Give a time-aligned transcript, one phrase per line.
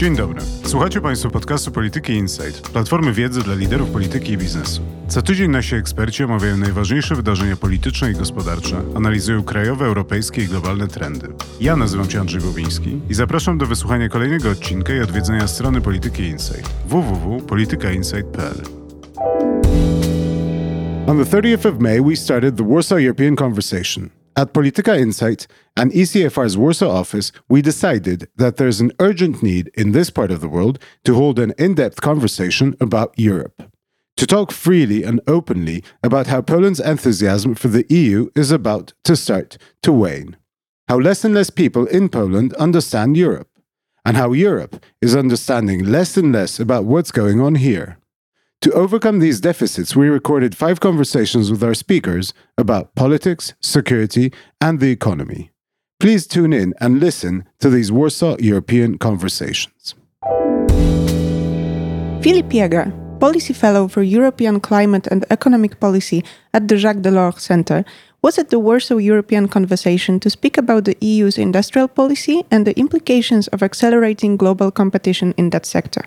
[0.00, 0.40] Dzień dobry.
[0.64, 4.82] Słuchacie Państwo podcastu Polityki Insight, platformy wiedzy dla liderów polityki i biznesu.
[5.08, 10.88] Co tydzień nasi eksperci omawiają najważniejsze wydarzenia polityczne i gospodarcze, analizują krajowe, europejskie i globalne
[10.88, 11.28] trendy.
[11.60, 16.22] Ja nazywam się Andrzej Bobiński i zapraszam do wysłuchania kolejnego odcinka i odwiedzenia strony Polityki
[16.22, 18.62] Insight www.politykainsight.pl.
[21.06, 24.19] On the 30th of May, we started the Warsaw European Conversation.
[24.36, 25.46] At Polityka Insight,
[25.76, 30.40] and ECFR's Warsaw office, we decided that there's an urgent need in this part of
[30.40, 33.62] the world to hold an in depth conversation about Europe.
[34.16, 39.16] To talk freely and openly about how Poland's enthusiasm for the EU is about to
[39.16, 40.36] start to wane.
[40.88, 43.48] How less and less people in Poland understand Europe.
[44.04, 47.98] And how Europe is understanding less and less about what's going on here.
[48.62, 54.80] To overcome these deficits, we recorded five conversations with our speakers about politics, security, and
[54.80, 55.50] the economy.
[55.98, 59.94] Please tune in and listen to these Warsaw European conversations.
[62.20, 66.22] Philipp Jäger, Policy Fellow for European Climate and Economic Policy
[66.52, 67.82] at the Jacques Delors Center,
[68.20, 72.78] was at the Warsaw European Conversation to speak about the EU's industrial policy and the
[72.78, 76.04] implications of accelerating global competition in that sector.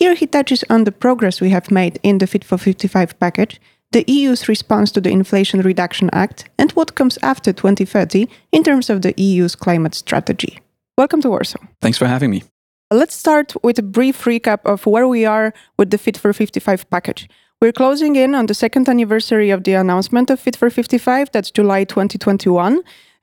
[0.00, 3.60] Here he touches on the progress we have made in the Fit for 55 package,
[3.92, 8.88] the EU's response to the Inflation Reduction Act, and what comes after 2030 in terms
[8.88, 10.58] of the EU's climate strategy.
[10.96, 11.58] Welcome to Warsaw.
[11.82, 12.44] Thanks for having me.
[12.90, 16.88] Let's start with a brief recap of where we are with the Fit for 55
[16.88, 17.28] package.
[17.60, 21.50] We're closing in on the second anniversary of the announcement of Fit for 55, that's
[21.50, 22.80] July 2021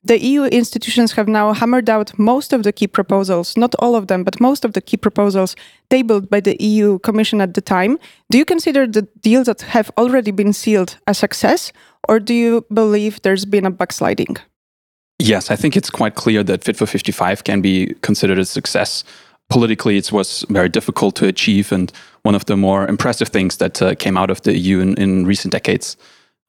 [0.08, 4.08] the EU institutions have now hammered out most of the key proposals, not all of
[4.08, 5.56] them, but most of the key proposals
[5.90, 8.00] tabled by the EU Commission at the time.
[8.30, 11.74] Do you consider the deals that have already been sealed a success,
[12.08, 14.38] or do you believe there's been a backsliding?
[15.20, 19.04] Yes, I think it's quite clear that Fit for 55 can be considered a success.
[19.50, 21.92] Politically, it was very difficult to achieve, and
[22.22, 25.26] one of the more impressive things that uh, came out of the EU in, in
[25.26, 25.98] recent decades.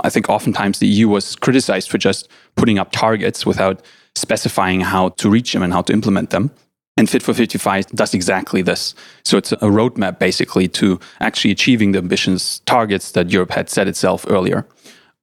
[0.04, 3.82] I think oftentimes the EU was criticized for just putting up targets without
[4.14, 6.50] specifying how to reach them and how to implement them.
[6.96, 8.94] And Fit for 55 does exactly this.
[9.24, 13.86] So it's a roadmap basically to actually achieving the ambitious targets that Europe had set
[13.86, 14.66] itself earlier.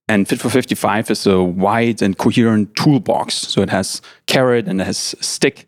[0.07, 3.33] And Fit for 55 is a wide and coherent toolbox.
[3.33, 5.67] So it has carrot and it has stick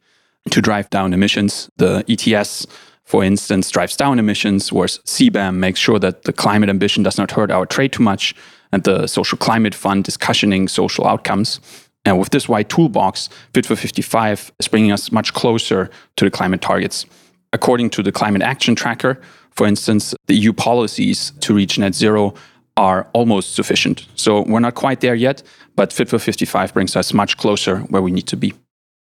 [0.50, 1.70] to drive down emissions.
[1.78, 2.68] The ETS,
[3.04, 7.32] for instance, drives down emissions, whereas CBAM makes sure that the climate ambition does not
[7.32, 8.34] hurt our trade too much
[8.72, 11.60] and the Social Climate Fund is cushioning social outcomes.
[12.06, 16.32] And with this wide toolbox, Fit for 55 is bringing us much closer to the
[16.32, 17.06] climate targets.
[17.54, 19.20] According to the Climate Action Tracker,
[19.52, 22.34] for instance, the EU policies to reach net zero
[22.78, 24.06] are almost sufficient.
[24.16, 25.42] So we're not quite there yet,
[25.76, 28.54] but Fit for 55 brings us much closer where we need to be.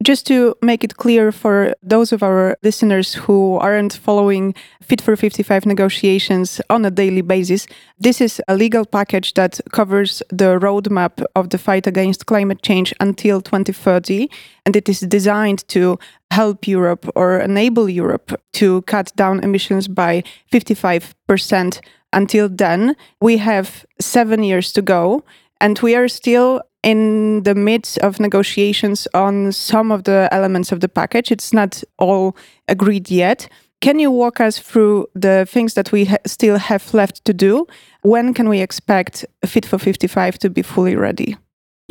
[0.04, 5.16] Just to make it clear for those of our listeners who aren't following Fit for
[5.16, 7.66] 55 negotiations on a daily basis,
[7.98, 12.94] this is a legal package that covers the roadmap of the fight against climate change
[13.00, 14.30] until 2030.
[14.64, 15.98] And it is designed to
[16.30, 20.22] help Europe or enable Europe to cut down emissions by
[20.52, 21.80] 55%
[22.12, 22.94] until then.
[23.20, 25.24] We have seven years to go.
[25.60, 30.80] And we are still in the midst of negotiations on some of the elements of
[30.80, 31.32] the package.
[31.32, 32.36] It's not all
[32.68, 33.48] agreed yet.
[33.80, 37.66] Can you walk us through the things that we ha still have left to do?
[38.02, 41.36] When can we expect Fit for 55 to be fully ready?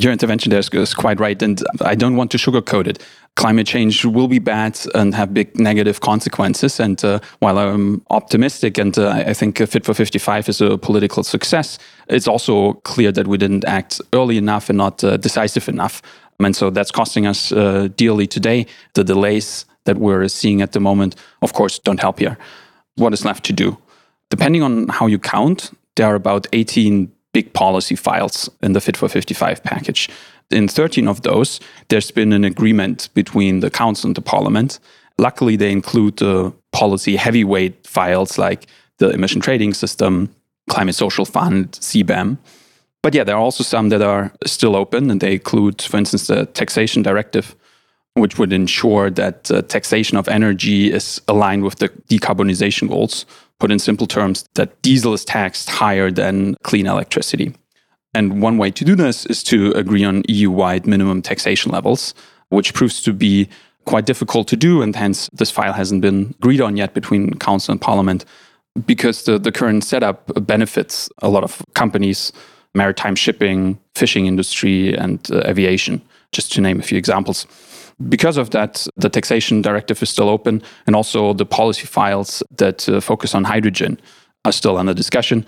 [0.00, 3.04] Your intervention there is quite right, and I don't want to sugarcoat it.
[3.34, 6.78] Climate change will be bad and have big negative consequences.
[6.78, 11.24] And uh, while I'm optimistic and uh, I think Fit for 55 is a political
[11.24, 16.00] success, it's also clear that we didn't act early enough and not uh, decisive enough.
[16.38, 18.66] And so that's costing us uh, dearly today.
[18.94, 22.38] The delays that we're seeing at the moment, of course, don't help here.
[22.94, 23.76] What is left to do?
[24.30, 28.96] Depending on how you count, there are about 18 big policy files in the Fit
[28.96, 30.08] for 55 package.
[30.50, 34.80] In 13 of those, there's been an agreement between the Council and the Parliament.
[35.18, 38.66] Luckily, they include the policy heavyweight files like
[38.98, 40.34] the emission trading system,
[40.68, 42.38] climate social fund, CBAM.
[43.02, 46.26] But yeah, there are also some that are still open, and they include, for instance,
[46.26, 47.54] the taxation directive,
[48.14, 53.26] which would ensure that uh, taxation of energy is aligned with the decarbonization goals
[53.58, 57.54] put in simple terms, that diesel is taxed higher than clean electricity.
[58.14, 62.14] And one way to do this is to agree on EU wide minimum taxation levels,
[62.48, 63.48] which proves to be
[63.84, 64.82] quite difficult to do.
[64.82, 68.24] And hence, this file hasn't been agreed on yet between Council and Parliament
[68.86, 72.32] because the, the current setup benefits a lot of companies,
[72.74, 76.00] maritime shipping, fishing industry, and uh, aviation.
[76.32, 77.46] just to name a few examples.
[78.08, 82.88] Because of that, the taxation directive is still open, and also the policy files that
[82.88, 83.98] uh, focus on hydrogen
[84.44, 85.44] are still under discussion.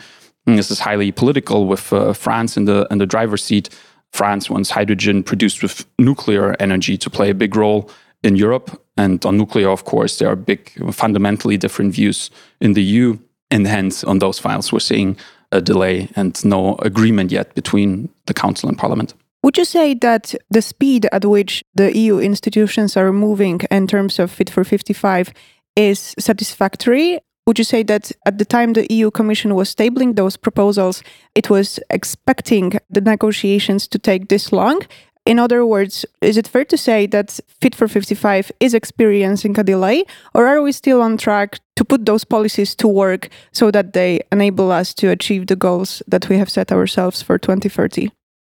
[0.47, 3.69] And this is highly political, with uh, France in the in the driver's seat.
[4.13, 7.89] France wants hydrogen produced with nuclear energy to play a big role
[8.23, 8.81] in Europe.
[8.97, 12.31] And on nuclear, of course, there are big, fundamentally different views
[12.61, 13.19] in the EU.
[13.51, 15.17] And hence, on those files, we're seeing
[15.53, 19.15] a delay and no agreement yet between the Council and Parliament.
[19.43, 24.19] Would you say that the speed at which the EU institutions are moving in terms
[24.19, 25.33] of Fit for 55
[25.77, 27.21] is satisfactory?
[27.47, 31.03] Would you say that at the time the EU Commission was tabling those proposals,
[31.35, 34.83] it was expecting the negotiations to take this long?
[35.25, 39.65] In other words, is it fair to say that Fit for 55 is experiencing a
[39.65, 40.05] delay,
[40.35, 44.21] or are we still on track to put those policies to work so that they
[44.31, 48.11] enable us to achieve the goals that we have set ourselves for 2030?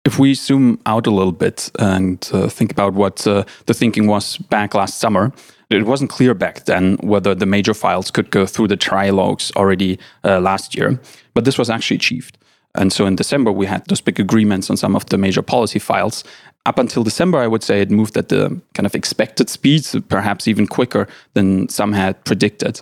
[0.05, 4.09] If we zoom out a little bit and uh, think about what uh, the thinking
[4.09, 5.33] was back last summer,
[5.71, 9.99] it wasn't clear back then whether the major files could go through the trilogues already
[10.25, 11.01] uh, last year,
[11.35, 12.37] but this was actually achieved.
[12.75, 15.79] And so in December, we had those big agreements on some of the major policy
[15.79, 16.25] files.
[16.65, 20.49] Up until December, I would say it moved at the kind of expected speeds, perhaps
[20.49, 22.81] even quicker than some had predicted.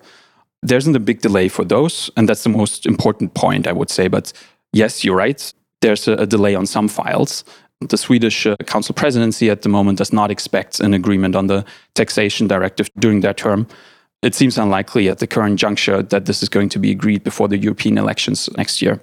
[0.62, 3.90] There isn't a big delay for those, and that's the most important point, I would
[3.90, 4.08] say.
[4.08, 4.32] But
[4.72, 5.52] yes, you're right.
[5.80, 7.44] There's a, a delay on some files.
[7.80, 11.64] The Swedish uh, Council presidency at the moment does not expect an agreement on the
[11.94, 13.66] taxation directive during their term.
[14.22, 17.48] It seems unlikely at the current juncture that this is going to be agreed before
[17.48, 19.00] the European elections next year.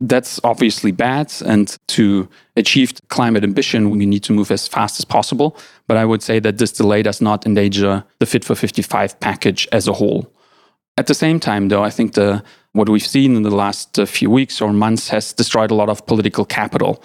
[0.00, 1.32] That's obviously bad.
[1.44, 5.56] And to achieve climate ambition, we need to move as fast as possible.
[5.86, 9.68] But I would say that this delay does not endanger the Fit for 55 package
[9.72, 10.30] as a whole.
[10.98, 14.06] At the same time, though, I think the what we've seen in the last uh,
[14.06, 17.02] few weeks or months has destroyed a lot of political capital.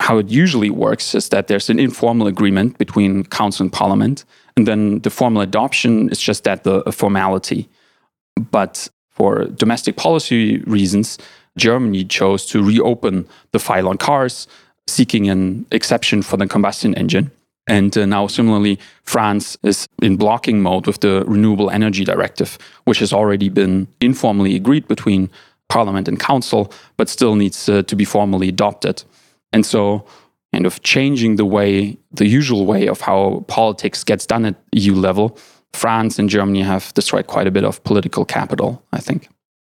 [0.00, 4.24] How it usually works is that there's an informal agreement between council and parliament,
[4.56, 7.68] and then the formal adoption is just that the formality.
[8.50, 11.18] But for domestic policy reasons,
[11.56, 14.48] Germany chose to reopen the file on cars,
[14.88, 17.30] seeking an exception for the combustion engine.
[17.66, 22.98] And uh, now, similarly, France is in blocking mode with the Renewable Energy Directive, which
[22.98, 25.30] has already been informally agreed between
[25.68, 29.04] Parliament and Council, but still needs uh, to be formally adopted.
[29.52, 30.04] And so,
[30.52, 34.94] kind of changing the way, the usual way of how politics gets done at EU
[34.94, 35.38] level,
[35.72, 39.28] France and Germany have destroyed quite a bit of political capital, I think.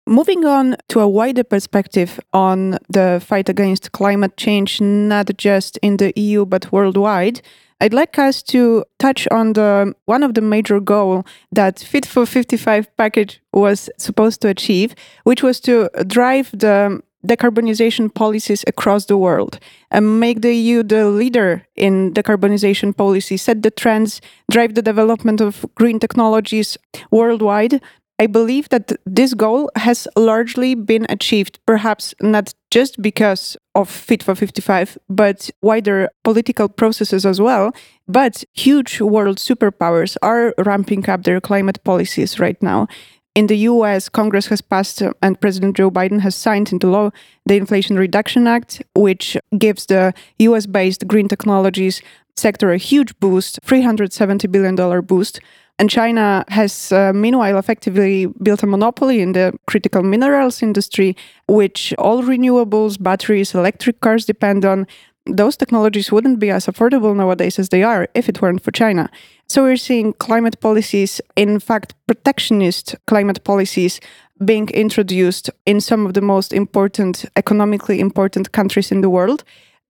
[0.08, 5.96] Moving on to a wider perspective on the fight against climate change, not just in
[5.96, 7.40] the EU but worldwide,
[7.80, 12.24] I'd like us to touch on the one of the major goal that Fit for
[12.24, 14.94] 55 package was supposed to achieve,
[15.24, 19.58] which was to drive the decarbonization policies across the world
[19.90, 24.20] and make the EU the leader in decarbonization policy, set the trends,
[24.50, 26.78] drive the development of green technologies
[27.10, 27.80] worldwide,
[28.18, 34.22] I believe that this goal has largely been achieved, perhaps not just because of Fit
[34.22, 37.72] for 55, but wider political processes as well.
[38.08, 42.88] But huge world superpowers are ramping up their climate policies right now.
[43.34, 47.10] In the US, Congress has passed uh, and President Joe Biden has signed into law
[47.44, 52.00] the Inflation Reduction Act, which gives the US based green technologies
[52.34, 55.40] sector a huge boost $370 billion boost
[55.78, 61.16] and China has, uh, meanwhile, effectively built a monopoly in the critical minerals industry,
[61.48, 64.86] which all renewables, batteries, electric cars depend on.
[65.26, 69.10] Those technologies wouldn't be as affordable nowadays as they are if it weren't for China.
[69.48, 74.00] So we're seeing climate policies, in fact, protectionist climate policies
[74.44, 79.44] being introduced in some of the most important, economically important countries in the world.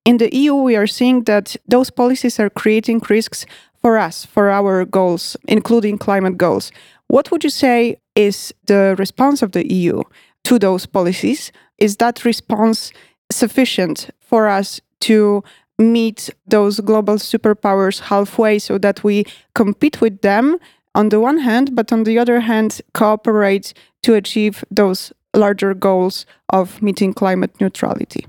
[0.06, 3.44] In the EU, we are seeing that those policies are creating risks
[3.86, 6.72] for us, for our goals, including climate goals.
[7.06, 10.02] What would you say is the response of the EU
[10.42, 11.52] to those policies?
[11.78, 12.92] Is that response
[13.30, 15.44] sufficient for us to
[15.78, 19.24] meet those global superpowers halfway so that we
[19.54, 20.58] compete with them
[20.96, 26.26] on the one hand, but on the other hand, cooperate to achieve those larger goals
[26.48, 28.26] of meeting climate neutrality?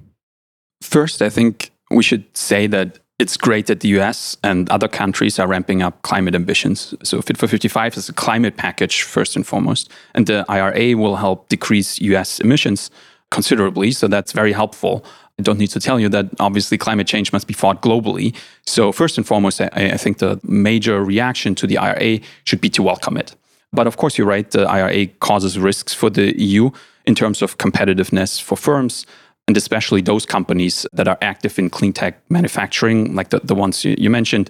[0.83, 5.39] First, I think we should say that it's great that the US and other countries
[5.39, 6.93] are ramping up climate ambitions.
[7.03, 9.89] So, Fit for 55 is a climate package, first and foremost.
[10.13, 12.91] And the IRA will help decrease US emissions
[13.31, 13.91] considerably.
[13.91, 15.03] So, that's very helpful.
[15.39, 18.35] I don't need to tell you that obviously climate change must be fought globally.
[18.65, 22.69] So, first and foremost, I, I think the major reaction to the IRA should be
[22.71, 23.35] to welcome it.
[23.73, 26.69] But of course, you're right, the IRA causes risks for the EU
[27.05, 29.05] in terms of competitiveness for firms
[29.47, 33.85] and especially those companies that are active in clean tech manufacturing, like the, the ones
[33.85, 34.49] you, mentioned,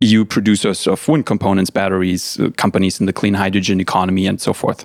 [0.00, 4.52] EU producers of wind components, batteries, uh, companies in the clean hydrogen economy, and so
[4.52, 4.84] forth.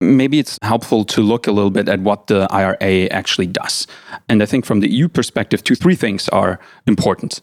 [0.00, 3.86] Maybe it's helpful to look a little bit at what the IRA actually does.
[4.28, 7.40] And I think from the EU perspective, two, three things are important.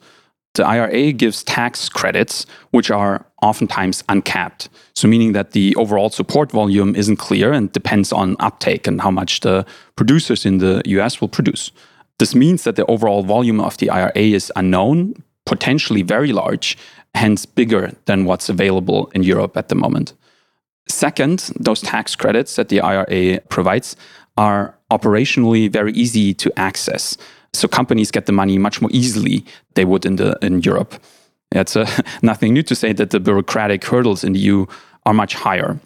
[0.53, 4.69] The IRA gives tax credits, which are oftentimes uncapped.
[4.93, 9.11] So, meaning that the overall support volume isn't clear and depends on uptake and how
[9.11, 9.65] much the
[9.95, 11.71] producers in the US will produce.
[12.19, 16.77] This means that the overall volume of the IRA is unknown, potentially very large,
[17.15, 20.13] hence bigger than what's available in Europe at the moment.
[20.87, 23.95] Second, those tax credits that the IRA provides
[24.37, 27.17] are operationally very easy to access.
[27.53, 30.95] So companies get the money much more easily they would in the in Europe.
[31.51, 31.89] It's uh,
[32.21, 34.65] nothing new to say that the bureaucratic hurdles in the EU
[35.05, 35.79] are much higher.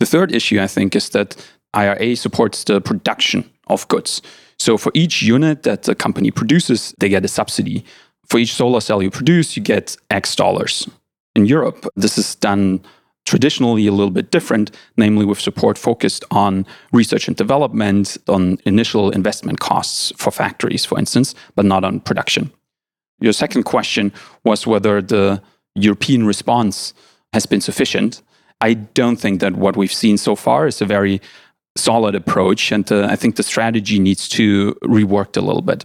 [0.00, 1.36] The third issue, I think, is that
[1.74, 4.22] IRA supports the production of goods.
[4.58, 7.84] So for each unit that the company produces, they get a subsidy.
[8.26, 10.88] For each solar cell you produce, you get X dollars.
[11.36, 12.80] In Europe, this is done
[13.24, 19.10] traditionally a little bit different, namely with support focused on research and development, on initial
[19.10, 22.52] investment costs for factories, for instance, but not on production.
[23.20, 24.12] Your second question
[24.44, 25.42] was whether the
[25.74, 26.92] European response
[27.32, 28.22] has been sufficient.
[28.60, 31.20] I don't think that what we've seen so far is a very
[31.76, 35.84] solid approach, and uh, I think the strategy needs to reworked a little bit.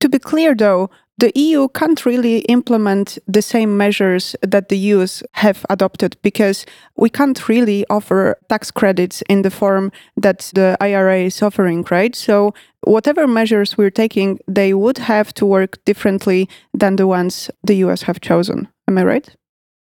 [0.00, 5.22] To be clear, though, the EU can't really implement the same measures that the US
[5.32, 11.20] have adopted because we can't really offer tax credits in the form that the IRA
[11.20, 12.14] is offering, right?
[12.14, 17.76] So, whatever measures we're taking, they would have to work differently than the ones the
[17.76, 18.68] US have chosen.
[18.86, 19.36] Am I right?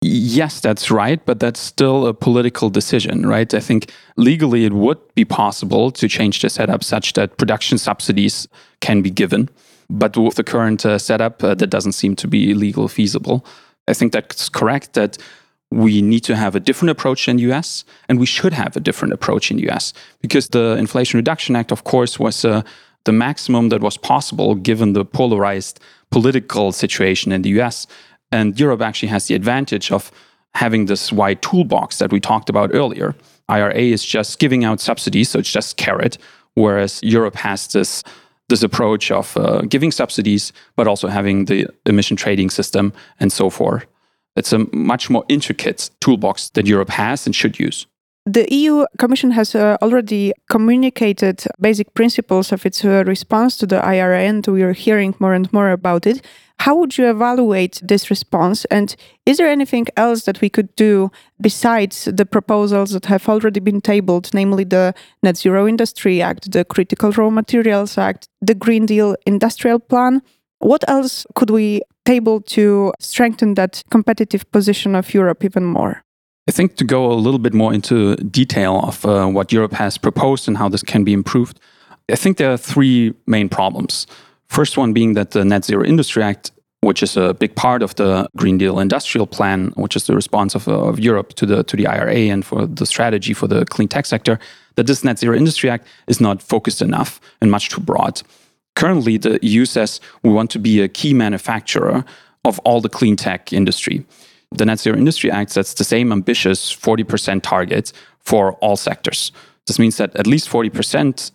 [0.00, 3.52] Yes, that's right, but that's still a political decision, right?
[3.52, 8.46] I think legally it would be possible to change the setup such that production subsidies
[8.80, 9.48] can be given.
[9.90, 13.44] But with the current uh, setup, uh, that doesn't seem to be legal feasible.
[13.88, 15.18] I think that's correct that
[15.70, 18.80] we need to have a different approach in the US and we should have a
[18.80, 22.62] different approach in the US because the Inflation Reduction Act of course was uh,
[23.04, 25.80] the maximum that was possible given the polarized
[26.10, 27.86] political situation in the US
[28.32, 30.10] and Europe actually has the advantage of
[30.54, 33.14] having this wide toolbox that we talked about earlier.
[33.48, 36.16] IRA is just giving out subsidies so it's just carrot
[36.54, 38.02] whereas Europe has this
[38.48, 43.50] this approach of uh, giving subsidies, but also having the emission trading system and so
[43.50, 43.86] forth.
[44.36, 47.86] It's a much more intricate toolbox that Europe has and should use.
[48.30, 53.82] The EU Commission has uh, already communicated basic principles of its uh, response to the
[53.82, 56.22] IRA, and we are hearing more and more about it.
[56.58, 58.66] How would you evaluate this response?
[58.66, 58.94] And
[59.24, 63.80] is there anything else that we could do besides the proposals that have already been
[63.80, 64.92] tabled, namely the
[65.22, 70.20] Net Zero Industry Act, the Critical Raw Materials Act, the Green Deal Industrial Plan?
[70.58, 76.04] What else could we table to strengthen that competitive position of Europe even more?
[76.48, 79.98] I think to go a little bit more into detail of uh, what Europe has
[79.98, 81.60] proposed and how this can be improved,
[82.10, 84.06] I think there are three main problems.
[84.46, 87.94] First one being that the Net Zero Industry Act, which is a big part of
[87.96, 91.64] the Green Deal Industrial Plan, which is the response of, uh, of Europe to the
[91.64, 94.38] to the IRA and for the strategy for the clean tech sector,
[94.76, 98.22] that this Net Zero Industry Act is not focused enough and much too broad.
[98.74, 102.04] Currently, the EU says we want to be a key manufacturer
[102.44, 104.06] of all the clean tech industry.
[104.50, 109.32] The Net Zero Industry Act sets the same ambitious 40% target for all sectors.
[109.66, 111.30] This means that at least 40%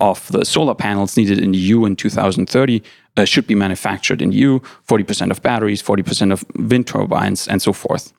[0.00, 2.82] of the solar panels needed in the EU in 2030
[3.16, 7.62] uh, should be manufactured in the EU, 40% of batteries, 40% of wind turbines, and
[7.62, 8.12] so forth.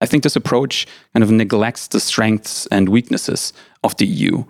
[0.00, 3.52] I think this approach kind of neglects the strengths and weaknesses
[3.84, 4.44] of the EU.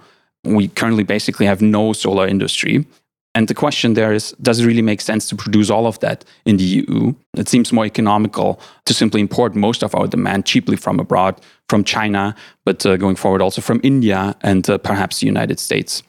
[0.45, 2.87] We currently basically have no solar industry.
[3.35, 6.25] And the question there is does it really make sense to produce all of that
[6.45, 7.15] in the EU?
[7.37, 11.85] It seems more economical to simply import most of our demand cheaply from abroad, from
[11.85, 12.35] China,
[12.65, 16.03] but uh, going forward also from India and uh, perhaps the United States.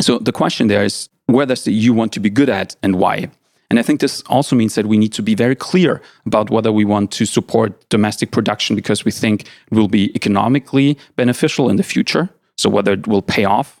[0.00, 2.96] So the question there is where does the EU want to be good at and
[2.96, 3.30] why?
[3.70, 6.70] And I think this also means that we need to be very clear about whether
[6.70, 11.76] we want to support domestic production because we think it will be economically beneficial in
[11.76, 12.28] the future.
[12.56, 13.80] So whether it will pay off,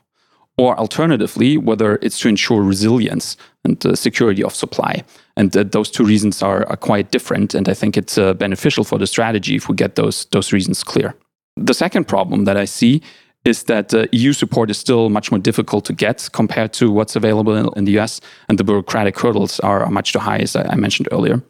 [0.56, 5.02] or alternatively, whether it's to ensure resilience and the security of supply.
[5.36, 7.54] And uh, those two reasons are, are, quite different.
[7.54, 10.84] And I think it's uh, beneficial for the strategy if we get those, those reasons
[10.84, 11.14] clear.
[11.56, 13.02] The second problem that I see
[13.44, 17.16] is that uh, EU support is still much more difficult to get compared to what's
[17.16, 20.76] available in, the US, and the bureaucratic hurdles are, much too high, as I, I,
[20.76, 21.42] mentioned earlier.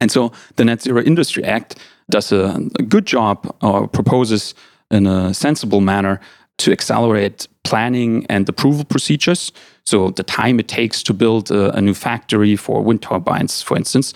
[0.00, 1.76] And so the Net Zero Industry Act
[2.10, 4.54] does a, a good job or proposes
[4.90, 6.20] in a sensible manner
[6.58, 9.52] to accelerate planning and approval procedures.
[9.84, 13.76] So the time it takes to build a, a new factory for wind turbines, for
[13.76, 14.14] instance.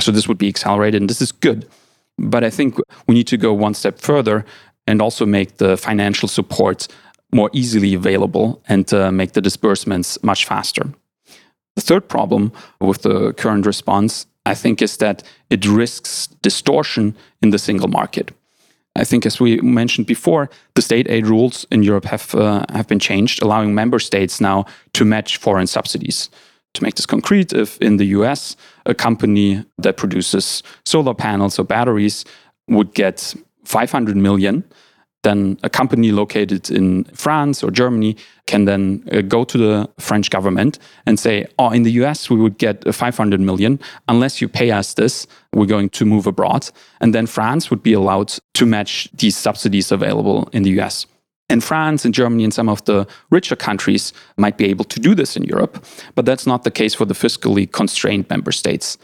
[0.00, 1.66] So this would be accelerated, and this is good.
[2.18, 2.76] But I think
[3.06, 4.44] we need to go one step further
[4.86, 6.88] and also make the financial support
[7.32, 10.84] more easily available and uh, make the disbursements much faster.
[11.76, 17.50] The third problem with the current response, I think, is that it risks distortion in
[17.50, 18.32] the single market.
[18.96, 22.88] I think, as we mentioned before, the state aid rules in Europe have uh, have
[22.88, 26.30] been changed, allowing member states now to match foreign subsidies.
[26.74, 31.64] To make this concrete, if in the US a company that produces solar panels or
[31.64, 32.24] batteries
[32.68, 34.64] would get 500 million,
[35.22, 40.30] then a company located in France or Germany can then uh, go to the French
[40.30, 44.70] government and say, "Oh, in the US we would get 500 million unless you pay
[44.70, 45.26] us this.
[45.52, 46.70] We're going to move abroad."
[47.00, 51.06] And then France would be allowed to match these subsidies available in the US.
[51.50, 55.14] And France and Germany and some of the richer countries might be able to do
[55.14, 55.84] this in Europe,
[56.14, 58.98] but that's not the case for the fiscally constrained member states.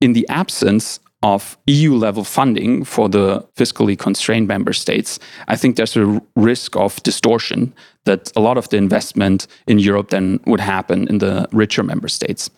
[0.00, 5.76] In the absence of EU level funding for the fiscally constrained member states, I think
[5.76, 7.74] there's a risk of distortion
[8.04, 12.08] that a lot of the investment in Europe then would happen in the richer member
[12.08, 12.50] states.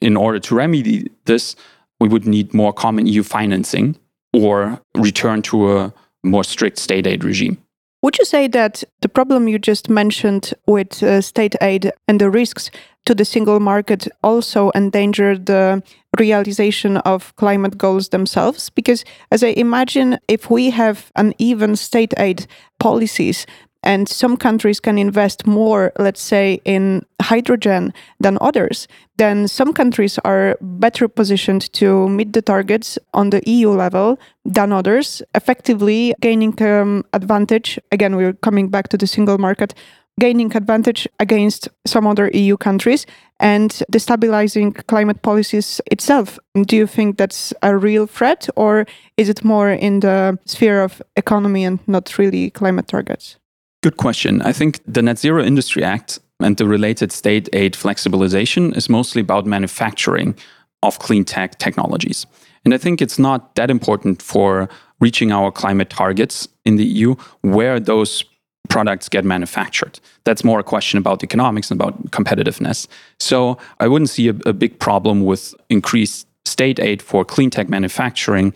[0.00, 1.56] In order to remedy this,
[2.00, 3.96] we would need more common EU financing
[4.32, 7.56] or return to a more strict state aid regime.
[8.02, 12.30] Would you say that the problem you just mentioned with uh, state aid and the
[12.30, 12.70] risks
[13.06, 15.82] to the single market also endanger the
[16.18, 18.70] realization of climate goals themselves?
[18.70, 22.46] Because, as I imagine, if we have uneven state aid
[22.78, 23.46] policies,
[23.82, 28.86] and some countries can invest more, let's say, in hydrogen than others,
[29.16, 34.72] then some countries are better positioned to meet the targets on the EU level than
[34.72, 37.78] others, effectively gaining um, advantage.
[37.90, 39.74] Again, we're coming back to the single market.
[40.20, 43.06] Gaining advantage against some other EU countries
[43.40, 46.38] and destabilizing climate policies itself.
[46.54, 48.86] Do you think that's a real threat, or
[49.16, 53.38] is it more in the sphere of economy and not really climate targets?
[53.82, 54.40] Good question.
[54.42, 59.20] I think the Net Zero Industry Act and the related state aid flexibilization is mostly
[59.20, 60.36] about manufacturing
[60.84, 62.24] of clean tech technologies.
[62.64, 64.68] And I think it's not that important for
[65.00, 68.24] reaching our climate targets in the EU where those
[68.68, 69.98] products get manufactured.
[70.22, 72.86] That's more a question about economics and about competitiveness.
[73.18, 77.68] So I wouldn't see a, a big problem with increased state aid for clean tech
[77.68, 78.54] manufacturing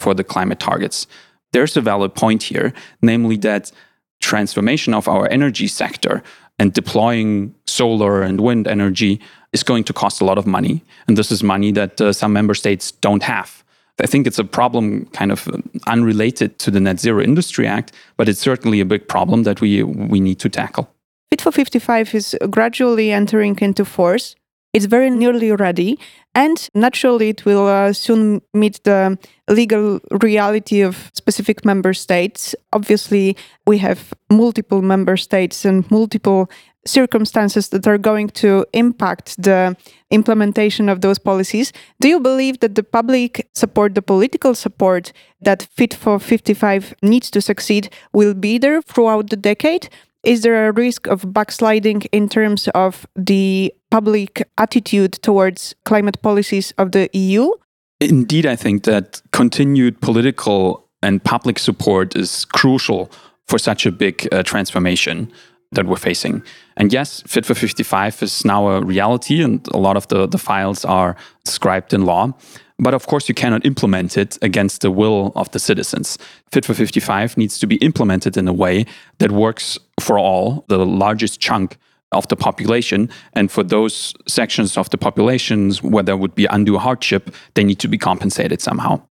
[0.00, 1.06] for the climate targets.
[1.52, 3.72] There's a valid point here, namely that
[4.20, 6.22] transformation of our energy sector
[6.58, 9.20] and deploying solar and wind energy
[9.52, 10.82] is going to cost a lot of money.
[11.06, 13.62] And this is money that uh, some member states don't have.
[13.98, 15.48] I think it's a problem kind of
[15.86, 19.82] unrelated to the Net Zero Industry Act, but it's certainly a big problem that we,
[19.82, 20.90] we need to tackle.
[21.30, 24.36] Fit for 55 is gradually entering into force.
[24.76, 25.98] It's very nearly ready,
[26.34, 29.16] and naturally, it will uh, soon meet the
[29.48, 32.54] legal reality of specific member states.
[32.74, 36.50] Obviously, we have multiple member states and multiple
[36.84, 39.74] circumstances that are going to impact the
[40.10, 41.72] implementation of those policies.
[42.00, 45.10] Do you believe that the public support, the political support
[45.40, 49.88] that Fit for 55 needs to succeed will be there throughout the decade?
[50.26, 56.74] Is there a risk of backsliding in terms of the public attitude towards climate policies
[56.78, 57.52] of the EU?
[58.00, 63.08] Indeed, I think that continued political and public support is crucial
[63.46, 65.30] for such a big uh, transformation
[65.70, 66.42] that we're facing.
[66.76, 70.38] And yes, Fit for 55 is now a reality, and a lot of the, the
[70.38, 72.34] files are described in law.
[72.78, 76.18] But of course, you cannot implement it against the will of the citizens.
[76.50, 78.86] Fit for 55 needs to be implemented in a way
[79.18, 81.78] that works for all, the largest chunk
[82.12, 83.10] of the population.
[83.32, 87.78] And for those sections of the populations where there would be undue hardship, they need
[87.80, 89.02] to be compensated somehow.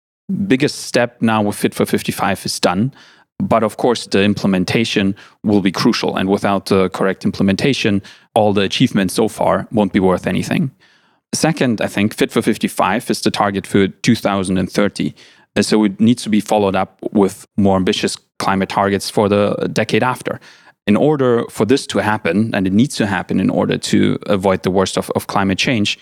[0.47, 2.93] Biggest step now with Fit for 55 is done.
[3.41, 6.17] But of course, the implementation will be crucial.
[6.17, 8.03] And without the correct implementation,
[8.35, 10.71] all the achievements so far won't be worth anything.
[11.35, 15.15] Second, I think Fit for 55 is the target for 2030.
[15.61, 20.03] So it needs to be followed up with more ambitious climate targets for the decade
[20.03, 20.41] after.
[20.87, 24.63] In order for this to happen, and it needs to happen in order to avoid
[24.63, 25.99] the worst of, of climate change,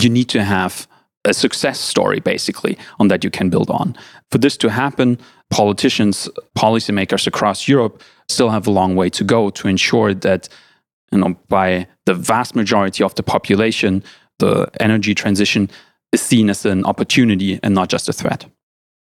[0.00, 0.88] you need to have
[1.24, 3.96] a success story basically on that you can build on.
[4.30, 5.18] For this to happen,
[5.50, 10.48] politicians, policymakers across Europe still have a long way to go to ensure that
[11.12, 14.02] you know by the vast majority of the population
[14.38, 15.70] the energy transition
[16.12, 18.46] is seen as an opportunity and not just a threat.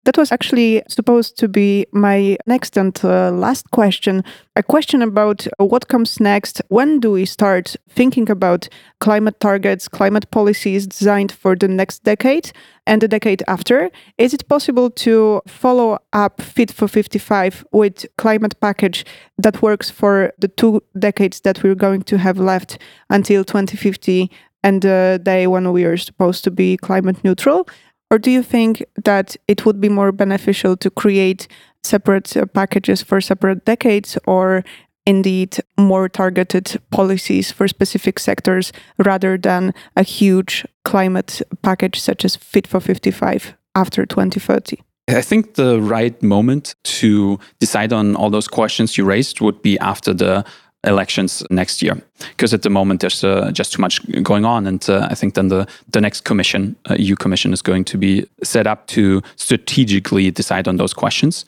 [0.04, 4.24] That was actually supposed to be my next and uh, last question.
[4.56, 6.62] A question about what comes next.
[6.68, 8.68] When do we start thinking about
[9.00, 12.52] climate targets, climate policies designed for the next decade
[12.86, 13.90] and the decade after?
[14.16, 19.04] Is it possible to follow up Fit for 55 with climate package
[19.36, 22.78] that works for the two decades that we're going to have left
[23.10, 24.30] until 2050
[24.64, 27.68] and the day when we are supposed to be climate neutral?
[28.10, 31.46] Or do you think that it would be more beneficial to create
[31.82, 34.64] separate uh, packages for separate decades or
[35.06, 42.36] indeed more targeted policies for specific sectors rather than a huge climate package such as
[42.36, 44.78] Fit for 55 after 2030?
[45.08, 49.78] I think the right moment to decide on all those questions you raised would be
[49.78, 50.44] after the
[50.88, 51.96] elections next year
[52.30, 54.66] because at the moment there's uh, just too much going on.
[54.66, 57.98] And uh, i think then the, the next commission uh, eu commission is going to
[57.98, 61.44] be set up to strategically decide on those questions.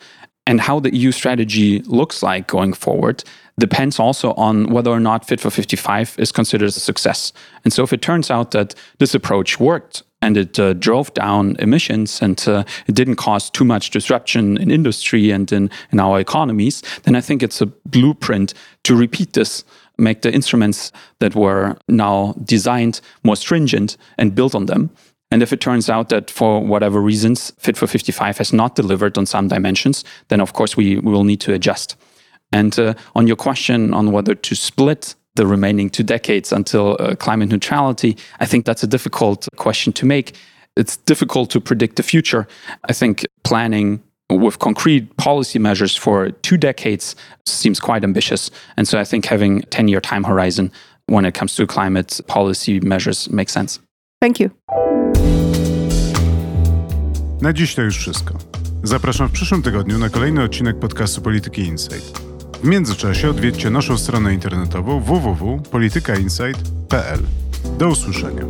[0.47, 3.23] And how the eu strategy looks like going forward
[3.59, 7.33] depends also on whether or not fit for 55 is considered a success.
[7.63, 11.55] And so if it turns out that this approach worked and it uh, drove down
[11.59, 16.19] emissions and uh, it didn't cause too much disruption in industry and in, in our
[16.19, 18.53] economies, then I think it's a blueprint
[18.83, 19.63] to repeat this,
[19.97, 24.91] make the instruments that were now designed more stringent and build on them.
[25.31, 29.17] And if it turns out that for whatever reasons, Fit for 55 has not delivered
[29.17, 31.95] on some dimensions, then of course we, we will need to adjust.
[32.51, 37.15] And uh, on your question on whether to split the remaining two decades until uh,
[37.15, 38.17] climate neutrality?
[38.39, 40.35] I think that's a difficult question to make.
[40.77, 42.47] It's difficult to predict the future.
[42.89, 47.15] I think planning with concrete policy measures for two decades
[47.45, 48.49] seems quite ambitious.
[48.77, 50.71] And so I think having a 10 year time horizon
[51.07, 53.79] when it comes to climate policy measures makes sense.
[54.21, 54.49] Thank you.
[57.41, 58.33] Na dziś to już wszystko.
[58.83, 62.30] Zapraszam w przyszłym tygodniu na kolejny odcinek podcastu Polityki Insight.
[62.63, 67.19] W międzyczasie odwiedźcie naszą stronę internetową www.politykainsight.pl.
[67.77, 68.43] Do usłyszenia.